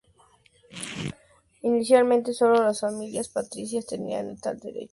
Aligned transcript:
Inicialmente 1.61 2.33
sólo 2.33 2.55
las 2.63 2.79
familias 2.79 3.29
patricias 3.29 3.85
tenían 3.85 4.35
tal 4.39 4.59
derecho. 4.59 4.89